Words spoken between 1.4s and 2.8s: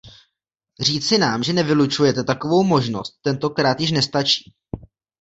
že nevylučujete takovou